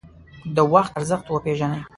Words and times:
د 0.55 0.57
وخت 0.73 0.91
ارزښت 0.99 1.25
وپیژنئ 1.29 1.81